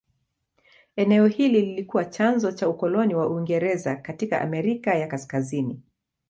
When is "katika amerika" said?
3.95-4.95